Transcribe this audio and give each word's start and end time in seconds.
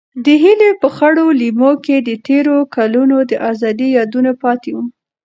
د 0.25 0.27
هیلې 0.43 0.71
په 0.81 0.87
خړو 0.95 1.25
لیمو 1.41 1.71
کې 1.85 1.97
د 2.07 2.09
تېرو 2.27 2.57
کلونو 2.75 3.17
د 3.29 3.31
ازادۍ 3.49 3.89
یادونه 3.97 4.31
پاتې 4.43 4.69
وو. 4.75 4.83